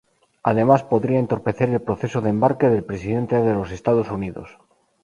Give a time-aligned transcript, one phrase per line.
[0.51, 4.57] Además podrían entorpecer el proceso de embarque del presidente de los Estados Unidos.